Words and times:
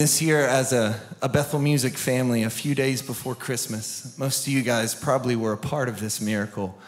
This 0.00 0.22
year, 0.22 0.46
as 0.46 0.72
a, 0.72 0.98
a 1.20 1.28
Bethel 1.28 1.58
Music 1.58 1.98
family, 1.98 2.42
a 2.42 2.48
few 2.48 2.74
days 2.74 3.02
before 3.02 3.34
Christmas, 3.34 4.16
most 4.16 4.46
of 4.46 4.48
you 4.50 4.62
guys 4.62 4.94
probably 4.94 5.36
were 5.36 5.52
a 5.52 5.58
part 5.58 5.90
of 5.90 6.00
this 6.00 6.22
miracle, 6.22 6.78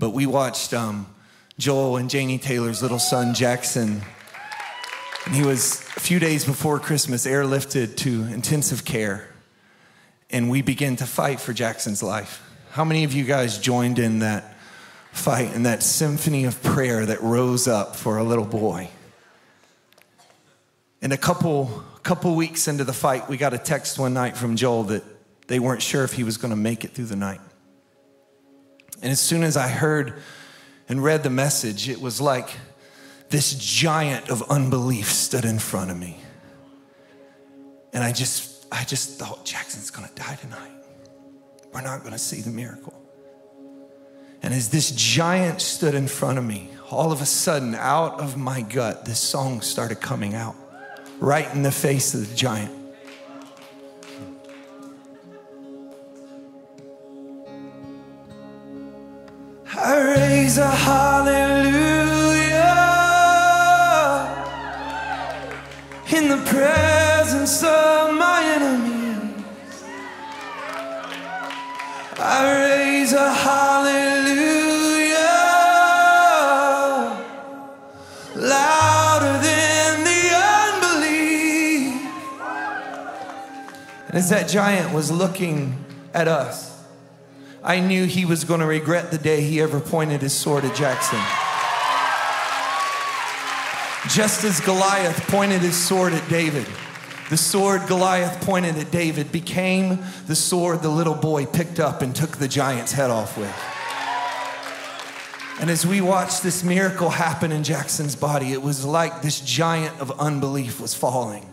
but 0.00 0.10
we 0.10 0.26
watched 0.26 0.74
um, 0.74 1.06
Joel 1.60 1.96
and 1.96 2.10
Janie 2.10 2.38
Taylor's 2.38 2.82
little 2.82 2.98
son, 2.98 3.34
Jackson. 3.34 4.02
And 5.26 5.34
he 5.36 5.44
was, 5.44 5.80
a 5.96 6.00
few 6.00 6.18
days 6.18 6.44
before 6.44 6.80
Christmas, 6.80 7.24
airlifted 7.24 7.96
to 7.98 8.24
intensive 8.24 8.84
care. 8.84 9.28
And 10.28 10.50
we 10.50 10.60
began 10.60 10.96
to 10.96 11.06
fight 11.06 11.38
for 11.38 11.52
Jackson's 11.52 12.02
life. 12.02 12.42
How 12.72 12.84
many 12.84 13.04
of 13.04 13.12
you 13.12 13.22
guys 13.22 13.60
joined 13.60 14.00
in 14.00 14.18
that 14.18 14.56
fight 15.12 15.54
and 15.54 15.66
that 15.66 15.84
symphony 15.84 16.46
of 16.46 16.60
prayer 16.64 17.06
that 17.06 17.22
rose 17.22 17.68
up 17.68 17.94
for 17.94 18.18
a 18.18 18.24
little 18.24 18.44
boy? 18.44 18.90
And 21.00 21.12
a 21.12 21.16
couple 21.16 21.84
couple 22.02 22.34
weeks 22.34 22.68
into 22.68 22.84
the 22.84 22.92
fight, 22.92 23.28
we 23.28 23.36
got 23.36 23.54
a 23.54 23.58
text 23.58 23.98
one 23.98 24.14
night 24.14 24.36
from 24.36 24.56
Joel 24.56 24.84
that 24.84 25.04
they 25.46 25.58
weren't 25.58 25.82
sure 25.82 26.04
if 26.04 26.12
he 26.12 26.24
was 26.24 26.36
going 26.36 26.50
to 26.50 26.56
make 26.56 26.84
it 26.84 26.92
through 26.92 27.06
the 27.06 27.16
night. 27.16 27.40
And 29.02 29.10
as 29.10 29.20
soon 29.20 29.42
as 29.42 29.56
I 29.56 29.68
heard 29.68 30.14
and 30.88 31.02
read 31.02 31.22
the 31.22 31.30
message, 31.30 31.88
it 31.88 32.00
was 32.00 32.20
like 32.20 32.50
this 33.30 33.54
giant 33.54 34.28
of 34.30 34.42
unbelief 34.50 35.10
stood 35.10 35.44
in 35.44 35.58
front 35.58 35.90
of 35.90 35.98
me. 35.98 36.18
And 37.92 38.04
I 38.04 38.12
just, 38.12 38.66
I 38.70 38.84
just 38.84 39.18
thought, 39.18 39.44
Jackson's 39.44 39.90
going 39.90 40.08
to 40.08 40.14
die 40.14 40.36
tonight. 40.36 40.70
We're 41.72 41.82
not 41.82 42.00
going 42.00 42.12
to 42.12 42.18
see 42.18 42.40
the 42.40 42.50
miracle. 42.50 42.94
And 44.42 44.54
as 44.54 44.70
this 44.70 44.90
giant 44.92 45.60
stood 45.60 45.94
in 45.94 46.08
front 46.08 46.38
of 46.38 46.44
me, 46.44 46.70
all 46.90 47.12
of 47.12 47.20
a 47.20 47.26
sudden, 47.26 47.74
out 47.74 48.20
of 48.20 48.36
my 48.36 48.62
gut, 48.62 49.04
this 49.04 49.20
song 49.20 49.60
started 49.60 50.00
coming 50.00 50.34
out 50.34 50.56
right 51.20 51.54
in 51.54 51.62
the 51.62 51.70
face 51.70 52.14
of 52.14 52.28
the 52.28 52.34
giant. 52.34 52.74
I 59.76 59.98
raise 60.16 60.58
a 60.58 60.66
hallelujah 60.66 61.60
in 66.12 66.28
the 66.28 66.42
presence 66.50 67.62
of 67.62 68.14
my 68.14 68.42
enemies. 68.56 69.84
I 72.18 72.52
raise 72.52 73.12
a 73.12 73.32
hallelujah. 73.32 73.69
And 84.10 84.18
as 84.18 84.28
that 84.30 84.48
giant 84.48 84.92
was 84.92 85.08
looking 85.08 85.84
at 86.12 86.26
us, 86.26 86.76
I 87.62 87.78
knew 87.78 88.06
he 88.06 88.24
was 88.24 88.42
going 88.42 88.58
to 88.58 88.66
regret 88.66 89.12
the 89.12 89.18
day 89.18 89.40
he 89.40 89.60
ever 89.60 89.78
pointed 89.78 90.20
his 90.20 90.32
sword 90.32 90.64
at 90.64 90.74
Jackson. 90.74 91.20
Just 94.12 94.42
as 94.42 94.58
Goliath 94.58 95.28
pointed 95.28 95.60
his 95.60 95.76
sword 95.76 96.12
at 96.12 96.28
David, 96.28 96.66
the 97.28 97.36
sword 97.36 97.86
Goliath 97.86 98.44
pointed 98.44 98.76
at 98.78 98.90
David 98.90 99.30
became 99.30 100.00
the 100.26 100.34
sword 100.34 100.82
the 100.82 100.88
little 100.88 101.14
boy 101.14 101.46
picked 101.46 101.78
up 101.78 102.02
and 102.02 102.12
took 102.12 102.38
the 102.38 102.48
giant's 102.48 102.90
head 102.90 103.10
off 103.10 103.38
with. 103.38 103.54
And 105.60 105.70
as 105.70 105.86
we 105.86 106.00
watched 106.00 106.42
this 106.42 106.64
miracle 106.64 107.10
happen 107.10 107.52
in 107.52 107.62
Jackson's 107.62 108.16
body, 108.16 108.52
it 108.52 108.60
was 108.60 108.84
like 108.84 109.22
this 109.22 109.40
giant 109.40 110.00
of 110.00 110.10
unbelief 110.18 110.80
was 110.80 110.94
falling. 110.94 111.49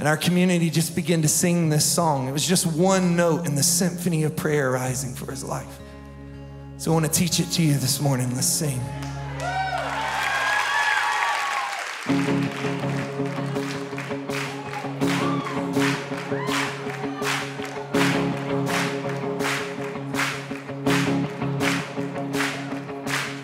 And 0.00 0.08
our 0.08 0.16
community 0.16 0.70
just 0.70 0.96
began 0.96 1.20
to 1.20 1.28
sing 1.28 1.68
this 1.68 1.84
song. 1.84 2.26
It 2.26 2.32
was 2.32 2.48
just 2.48 2.64
one 2.64 3.16
note 3.16 3.46
in 3.46 3.54
the 3.54 3.62
symphony 3.62 4.22
of 4.22 4.34
prayer 4.34 4.70
rising 4.70 5.14
for 5.14 5.30
his 5.30 5.44
life. 5.44 5.78
So 6.78 6.90
I 6.90 6.94
want 6.94 7.04
to 7.04 7.12
teach 7.12 7.38
it 7.38 7.50
to 7.50 7.62
you 7.62 7.74
this 7.74 8.00
morning. 8.00 8.34
Let's 8.34 8.46
sing. 8.46 8.80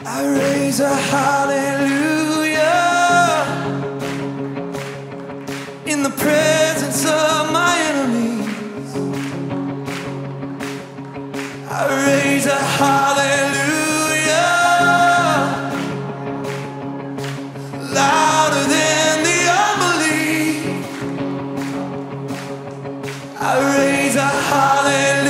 I 0.07 0.25
raise 0.25 0.81
a 0.81 0.89
hallelujah 0.89 2.16
I 23.49 23.79
raise 23.79 24.17
a 24.17 24.27
hallelujah. 24.27 25.26